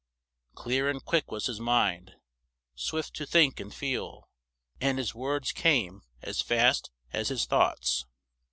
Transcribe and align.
Clear 0.55 0.89
and 0.89 1.05
quick 1.05 1.29
was 1.29 1.45
his 1.45 1.59
mind, 1.59 2.15
swift 2.73 3.13
to 3.17 3.25
think 3.27 3.59
and 3.59 3.71
feel; 3.71 4.29
and 4.79 4.97
his 4.97 5.13
words 5.13 5.51
came 5.51 6.01
as 6.23 6.41
fast 6.41 6.89
as 7.13 7.27
his 7.29 7.45
thoughts. 7.45 8.05